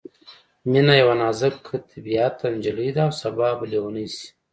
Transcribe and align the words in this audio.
مينه 0.71 0.93
یوه 1.01 1.15
نازک 1.21 1.57
طبعیته 1.91 2.45
نجلۍ 2.55 2.89
ده 2.95 3.01
او 3.07 3.11
سبا 3.21 3.49
به 3.59 3.65
ليونۍ 3.71 4.07
شي 4.15 4.25